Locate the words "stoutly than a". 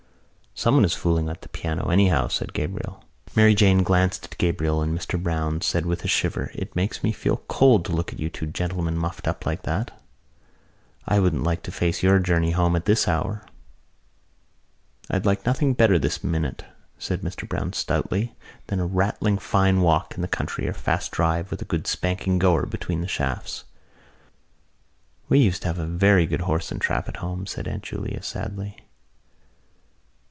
17.73-18.85